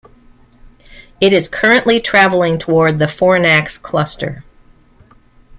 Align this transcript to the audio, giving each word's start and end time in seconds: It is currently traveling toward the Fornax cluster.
It 1.19 1.31
is 1.31 1.47
currently 1.47 1.99
traveling 2.01 2.57
toward 2.57 2.97
the 2.97 3.05
Fornax 3.05 3.79
cluster. 3.79 4.43